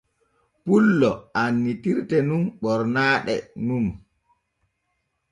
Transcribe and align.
Pullo 0.63 1.11
annitirte 1.41 2.17
nun 2.27 2.43
ɓornaaɗe 2.61 3.35
nun. 3.65 3.85